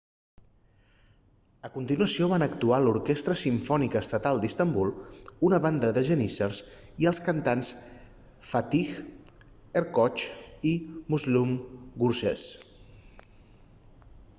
a 1.67 1.69
continuació 1.73 2.29
van 2.31 2.45
actuar 2.45 2.79
l'orquestra 2.85 3.35
simfònica 3.41 4.01
estatal 4.05 4.41
d'istanbul 4.45 4.95
una 5.51 5.59
banda 5.67 5.91
de 5.99 6.03
geníssers 6.09 6.63
i 7.05 7.09
els 7.13 7.21
cantants 7.27 7.71
fatih 8.53 8.83
erkoç 9.85 10.27
i 10.73 10.75
müslüm 11.15 11.53
gürses 12.03 12.51